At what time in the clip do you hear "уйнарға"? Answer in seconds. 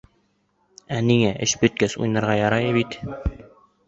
2.05-2.39